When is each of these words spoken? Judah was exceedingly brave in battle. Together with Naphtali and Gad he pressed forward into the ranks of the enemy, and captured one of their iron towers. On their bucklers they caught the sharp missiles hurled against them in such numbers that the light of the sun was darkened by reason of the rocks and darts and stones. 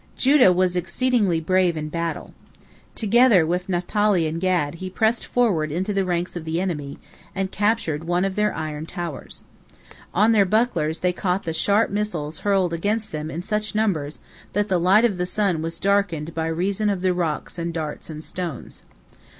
Judah 0.17 0.51
was 0.51 0.75
exceedingly 0.75 1.39
brave 1.39 1.77
in 1.77 1.87
battle. 1.87 2.33
Together 2.95 3.45
with 3.45 3.69
Naphtali 3.69 4.25
and 4.25 4.41
Gad 4.41 4.73
he 4.81 4.89
pressed 4.89 5.23
forward 5.23 5.71
into 5.71 5.93
the 5.93 6.03
ranks 6.03 6.35
of 6.35 6.43
the 6.43 6.59
enemy, 6.59 6.97
and 7.35 7.51
captured 7.51 8.05
one 8.05 8.25
of 8.25 8.33
their 8.35 8.51
iron 8.51 8.87
towers. 8.87 9.43
On 10.11 10.31
their 10.31 10.43
bucklers 10.43 11.01
they 11.01 11.13
caught 11.13 11.43
the 11.43 11.53
sharp 11.53 11.91
missiles 11.91 12.39
hurled 12.39 12.73
against 12.73 13.11
them 13.11 13.29
in 13.29 13.43
such 13.43 13.75
numbers 13.75 14.17
that 14.53 14.69
the 14.69 14.79
light 14.79 15.05
of 15.05 15.19
the 15.19 15.27
sun 15.27 15.61
was 15.61 15.79
darkened 15.79 16.33
by 16.33 16.47
reason 16.47 16.89
of 16.89 17.03
the 17.03 17.13
rocks 17.13 17.59
and 17.59 17.71
darts 17.71 18.09
and 18.09 18.23
stones. 18.23 18.81